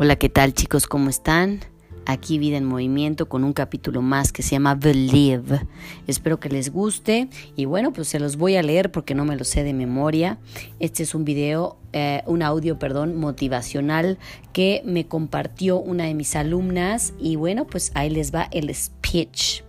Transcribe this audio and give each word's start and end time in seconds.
Hola, 0.00 0.14
¿qué 0.14 0.28
tal 0.28 0.54
chicos? 0.54 0.86
¿Cómo 0.86 1.10
están? 1.10 1.58
Aquí 2.06 2.38
Vida 2.38 2.56
en 2.56 2.64
Movimiento 2.64 3.28
con 3.28 3.42
un 3.42 3.52
capítulo 3.52 4.00
más 4.00 4.30
que 4.30 4.44
se 4.44 4.52
llama 4.52 4.76
Believe. 4.76 5.66
Espero 6.06 6.38
que 6.38 6.48
les 6.48 6.70
guste 6.70 7.28
y 7.56 7.64
bueno, 7.64 7.92
pues 7.92 8.06
se 8.06 8.20
los 8.20 8.36
voy 8.36 8.54
a 8.54 8.62
leer 8.62 8.92
porque 8.92 9.16
no 9.16 9.24
me 9.24 9.34
lo 9.34 9.42
sé 9.42 9.64
de 9.64 9.72
memoria. 9.72 10.38
Este 10.78 11.02
es 11.02 11.16
un 11.16 11.24
video, 11.24 11.78
eh, 11.92 12.22
un 12.26 12.44
audio, 12.44 12.78
perdón, 12.78 13.16
motivacional 13.16 14.18
que 14.52 14.82
me 14.84 15.08
compartió 15.08 15.80
una 15.80 16.04
de 16.04 16.14
mis 16.14 16.36
alumnas 16.36 17.12
y 17.18 17.34
bueno, 17.34 17.66
pues 17.66 17.90
ahí 17.96 18.08
les 18.08 18.32
va 18.32 18.46
el 18.52 18.72
speech. 18.72 19.64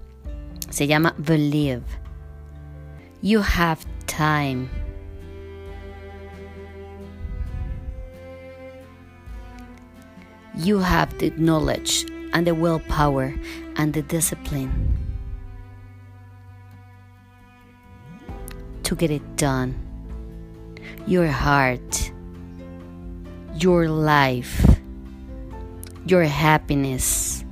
Se 0.70 0.86
llama 0.86 1.16
Believe. 1.18 1.82
You 3.23 3.41
have 3.41 3.82
time. 4.05 4.88
You 10.59 10.80
have 10.80 11.18
the 11.20 11.30
knowledge 11.38 12.05
and 12.34 12.45
the 12.45 12.54
willpower 12.54 13.34
and 13.77 13.94
the 13.94 14.02
discipline 14.02 14.70
to 18.84 18.94
get 18.94 19.09
it 19.09 19.38
done. 19.38 19.73
Your 21.08 21.27
heart, 21.27 22.12
your 23.55 23.88
life, 23.88 24.80
your 26.05 26.23
happiness. 26.23 27.45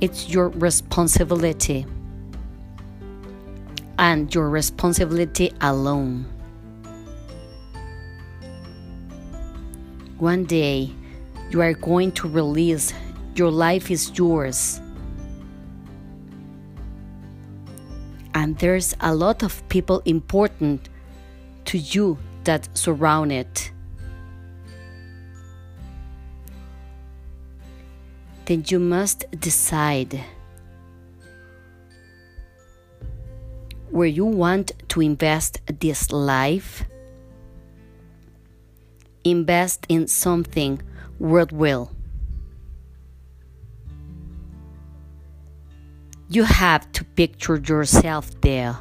It's 0.00 0.30
your 0.30 0.48
responsibility 0.48 1.84
and 3.98 4.34
your 4.34 4.48
responsibility 4.48 5.52
alone. 5.60 6.24
One 10.16 10.44
day, 10.44 10.94
you 11.50 11.60
are 11.60 11.74
going 11.74 12.12
to 12.12 12.28
release. 12.28 12.94
Your 13.34 13.50
life 13.50 13.90
is 13.90 14.16
yours. 14.16 14.80
And 18.34 18.56
there's 18.58 18.94
a 19.00 19.14
lot 19.14 19.42
of 19.42 19.68
people 19.68 20.00
important 20.04 20.88
to 21.66 21.78
you 21.78 22.18
that 22.44 22.68
surround 22.76 23.32
it. 23.32 23.72
Then 28.44 28.64
you 28.66 28.78
must 28.78 29.24
decide 29.38 30.20
where 33.90 34.06
you 34.06 34.24
want 34.24 34.72
to 34.88 35.00
invest 35.00 35.60
this 35.80 36.10
life. 36.12 36.84
Invest 39.24 39.84
in 39.88 40.06
something 40.06 40.80
will. 41.52 41.92
You 46.28 46.44
have 46.44 46.90
to 46.92 47.04
picture 47.04 47.56
yourself 47.56 48.40
there. 48.40 48.78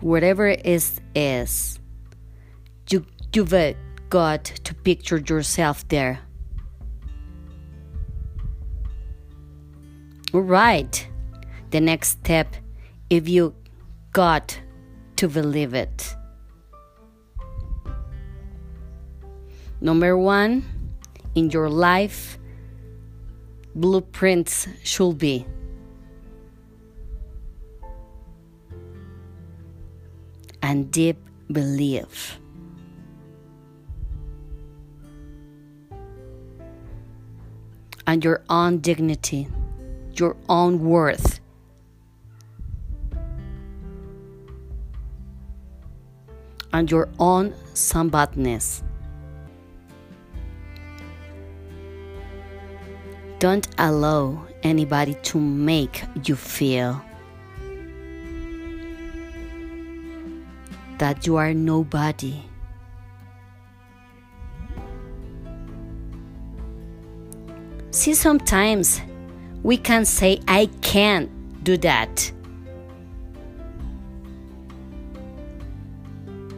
Whatever 0.00 0.48
it 0.48 0.66
is, 0.66 1.00
is 1.14 1.80
you, 2.90 3.06
you've 3.32 3.54
got 4.10 4.44
to 4.44 4.74
picture 4.74 5.18
yourself 5.18 5.88
there. 5.88 6.20
All 10.34 10.42
right. 10.42 11.08
The 11.70 11.80
next 11.80 12.08
step, 12.08 12.54
if 13.08 13.28
you 13.28 13.54
got 14.12 14.60
to 15.16 15.28
believe 15.28 15.72
it. 15.72 16.14
Number 19.80 20.16
one, 20.16 20.64
in 21.34 21.50
your 21.50 21.68
life, 21.68 22.38
blueprints 23.74 24.68
should 24.82 25.18
be 25.18 25.46
and 30.66 30.90
deep 30.90 31.16
belief. 31.52 32.40
And 38.06 38.24
your 38.24 38.42
own 38.48 38.78
dignity, 38.78 39.48
your 40.14 40.36
own 40.48 40.80
worth. 40.80 41.40
And 46.72 46.90
your 46.90 47.08
own 47.18 47.54
somebody's. 47.74 48.82
Don't 53.38 53.68
allow 53.76 54.46
anybody 54.62 55.14
to 55.24 55.38
make 55.38 56.02
you 56.24 56.36
feel 56.36 57.02
that 60.96 61.26
you 61.26 61.36
are 61.36 61.52
nobody. 61.52 62.42
See, 67.90 68.14
sometimes 68.14 69.02
we 69.62 69.76
can 69.76 70.06
say, 70.06 70.40
I 70.48 70.66
can't 70.80 71.30
do 71.62 71.76
that. 71.78 72.32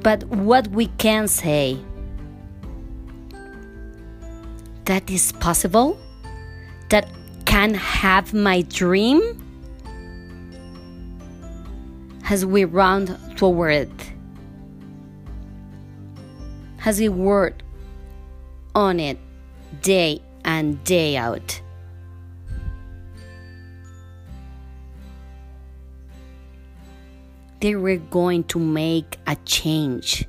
But 0.03 0.23
what 0.25 0.69
we 0.69 0.87
can 0.99 1.27
say, 1.27 1.79
that 4.85 5.11
is 5.11 5.33
possible 5.33 5.99
that 6.91 7.09
can 7.45 7.75
have 7.75 8.33
my 8.35 8.63
dream 8.63 9.21
as 12.31 12.45
we 12.45 12.65
run 12.65 13.07
toward 13.37 13.91
as 16.85 17.01
we 17.01 17.09
work 17.09 17.61
on 18.75 19.01
it 19.01 19.19
day 19.83 20.23
and 20.45 20.83
day 20.85 21.17
out. 21.17 21.61
They 27.61 27.75
were 27.75 27.97
going 27.97 28.45
to 28.45 28.59
make 28.59 29.19
a 29.27 29.37
change. 29.45 30.27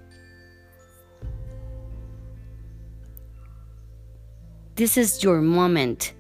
This 4.75 4.97
is 4.97 5.23
your 5.23 5.39
moment 5.41 6.13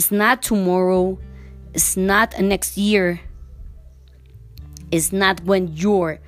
it's 0.00 0.10
not 0.10 0.40
tomorrow. 0.40 1.18
It's 1.74 1.94
not 1.94 2.40
next 2.40 2.78
year. 2.78 3.20
It's 4.90 5.12
not 5.12 5.44
when 5.44 5.76
you're 5.76 6.20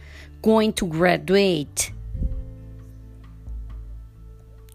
going 0.42 0.74
to 0.74 0.86
graduate. 0.86 1.90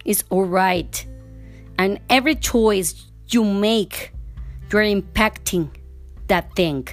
It's 0.04 0.24
all 0.30 0.46
right. 0.46 1.06
And 1.78 2.00
every 2.10 2.34
choice 2.34 3.06
you 3.28 3.44
make, 3.44 4.10
you're 4.72 4.82
impacting 4.82 5.70
that 6.26 6.56
thing. 6.56 6.88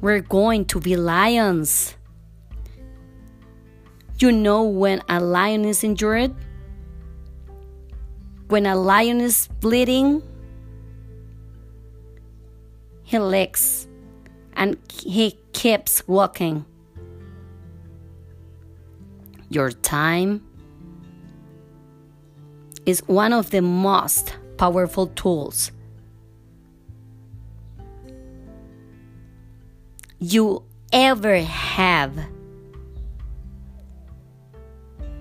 We're 0.00 0.20
going 0.20 0.66
to 0.66 0.78
be 0.78 0.94
lions. 0.94 1.96
You 4.20 4.32
know 4.32 4.64
when 4.64 5.02
a 5.08 5.18
lion 5.18 5.64
is 5.64 5.82
injured? 5.82 6.34
When 8.48 8.66
a 8.66 8.76
lion 8.76 9.18
is 9.18 9.48
bleeding, 9.60 10.22
he 13.02 13.18
licks 13.18 13.88
and 14.52 14.76
he 14.92 15.38
keeps 15.54 16.06
walking. 16.06 16.66
Your 19.48 19.70
time 19.70 20.46
is 22.84 23.00
one 23.06 23.32
of 23.32 23.50
the 23.50 23.62
most 23.62 24.36
powerful 24.58 25.06
tools 25.06 25.72
you 30.18 30.62
ever 30.92 31.40
have 31.40 32.14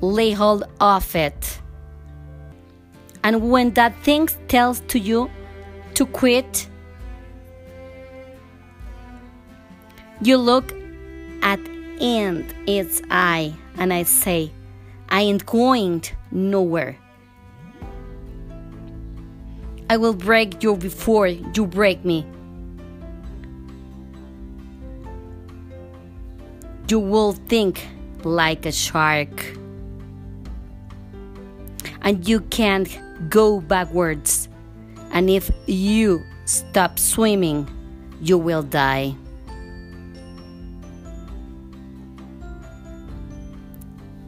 lay 0.01 0.31
hold 0.31 0.63
of 0.79 1.15
it. 1.15 1.59
And 3.23 3.49
when 3.51 3.73
that 3.73 3.97
thing 4.03 4.27
tells 4.47 4.79
to 4.87 4.99
you 4.99 5.29
to 5.95 6.05
quit, 6.05 6.67
you 10.21 10.37
look 10.37 10.73
at 11.41 11.59
in 11.99 12.45
its 12.65 13.01
eye 13.11 13.53
and 13.77 13.93
I 13.93 14.03
say, 14.03 14.51
I 15.09 15.21
ain't 15.21 15.45
going 15.45 16.03
nowhere. 16.31 16.97
I 19.89 19.97
will 19.97 20.13
break 20.13 20.61
you 20.63 20.75
before 20.75 21.27
you 21.27 21.65
break 21.65 22.05
me. 22.05 22.25
you 26.89 26.99
will 26.99 27.33
think 27.33 27.87
like 28.23 28.65
a 28.65 28.71
shark. 28.71 29.58
And 32.01 32.27
you 32.27 32.41
can't 32.41 32.89
go 33.29 33.59
backwards. 33.59 34.47
And 35.11 35.29
if 35.29 35.51
you 35.65 36.23
stop 36.45 36.97
swimming, 36.99 37.67
you 38.21 38.37
will 38.37 38.63
die. 38.63 39.15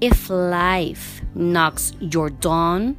If 0.01 0.29
life 0.29 1.21
knocks 1.35 1.93
your 1.99 2.31
down, 2.31 2.97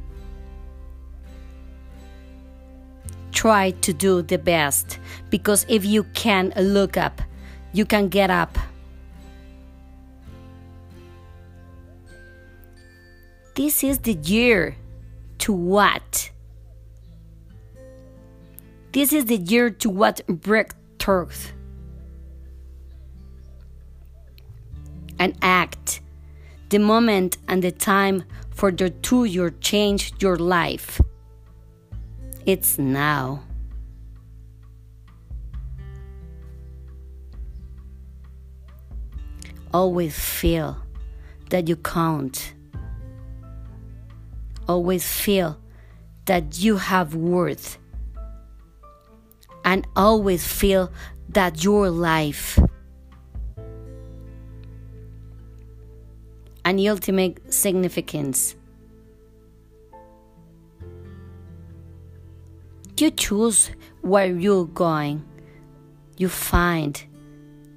try 3.31 3.71
to 3.71 3.91
do 3.91 4.21
the 4.21 4.37
best 4.37 4.99
because 5.29 5.65
if 5.67 5.83
you 5.83 6.03
can 6.13 6.53
look 6.55 6.95
up, 6.95 7.21
you 7.73 7.85
can 7.85 8.07
get 8.07 8.29
up. 8.29 8.57
This 13.55 13.83
is 13.83 13.99
the 13.99 14.13
year 14.13 14.75
to 15.39 15.53
what? 15.53 16.31
This 18.93 19.13
is 19.13 19.25
the 19.25 19.37
year 19.37 19.69
to 19.69 19.89
what 19.91 20.21
breakthrough 20.27 21.29
and 25.19 25.37
act. 25.41 26.01
The 26.69 26.79
moment 26.79 27.37
and 27.47 27.63
the 27.63 27.71
time 27.71 28.23
for 28.49 28.71
the 28.71 28.89
to 28.89 29.25
your 29.25 29.51
change 29.51 30.13
your 30.19 30.37
life. 30.37 30.99
It's 32.47 32.79
now. 32.79 33.43
Always 39.71 40.17
feel 40.17 40.77
that 41.51 41.67
you 41.67 41.75
count. 41.75 42.53
Always 44.73 45.05
feel 45.05 45.59
that 46.25 46.57
you 46.57 46.77
have 46.77 47.13
worth. 47.13 47.77
And 49.63 49.85
always 49.95 50.47
feel 50.47 50.91
that 51.29 51.63
your 51.63 51.91
life 51.91 52.59
and 56.65 56.79
ultimate 56.87 57.53
significance 57.53 58.55
you 62.97 63.11
choose 63.11 63.69
where 64.01 64.25
you're 64.25 64.65
going, 64.65 65.23
you 66.17 66.29
find 66.29 67.03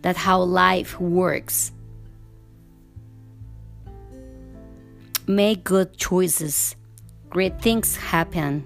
that 0.02 0.16
how 0.16 0.40
life 0.40 0.98
works. 1.00 1.72
Make 5.26 5.64
good 5.64 5.96
choices. 5.96 6.76
Great 7.30 7.60
things 7.60 7.96
happen. 7.96 8.64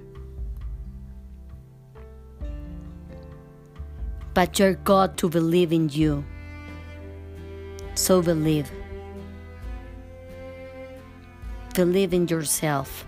But 4.35 4.59
you're 4.59 4.75
God 4.75 5.17
to 5.19 5.29
believe 5.29 5.73
in 5.73 5.89
you. 5.89 6.25
So 7.95 8.23
believe. 8.23 8.71
Believe 11.75 12.15
in 12.15 12.29
yourself. 12.29 13.05